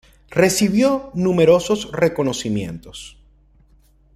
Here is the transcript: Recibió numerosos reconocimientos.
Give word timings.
Recibió 0.31 1.11
numerosos 1.13 1.91
reconocimientos. 1.91 3.19